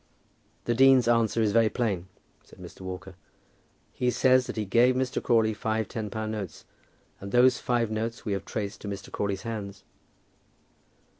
[0.63, 2.07] "The dean's answer is very plain,"
[2.43, 2.81] said Mr.
[2.81, 3.13] Walker.
[3.93, 5.21] "He says that he gave Mr.
[5.21, 6.65] Crawley five ten pound notes,
[7.19, 9.11] and those five notes we have traced to Mr.
[9.11, 9.83] Crawley's hands."